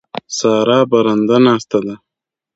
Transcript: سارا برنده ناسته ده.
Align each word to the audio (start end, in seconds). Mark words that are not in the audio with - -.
سارا 0.37 0.79
برنده 0.91 1.37
ناسته 1.45 1.77
ده. 1.85 1.95